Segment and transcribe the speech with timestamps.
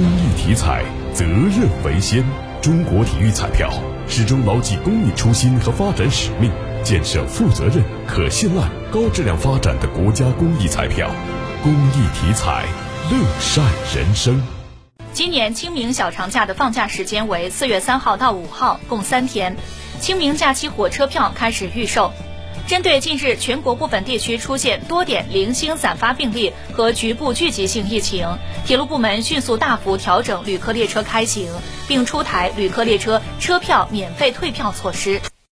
[0.00, 2.24] 公益体彩，责任为先。
[2.62, 3.70] 中国体育彩票
[4.08, 6.50] 始终牢记公益初心和发展使命，
[6.82, 11.10] 建设负责任、可信赖、高质量发展的国家公益彩票。
[11.62, 12.64] 公益体彩，
[13.10, 13.62] 乐善
[13.94, 14.40] 人生。
[15.12, 19.54] 今年清明小长假的放假时间为四月三号到五号，共三天。
[20.00, 22.10] 清明假期火车票开始预售。
[22.66, 31.50] 针对近日全国部分地区出现多点零星散发病例和局部聚集性疫情，铁路部门迅速大幅调整旅客列车开行，
[31.88, 35.20] 并出台旅客列车车票免费退票措施。